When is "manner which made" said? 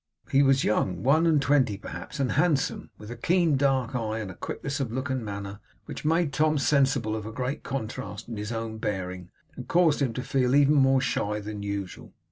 5.23-6.33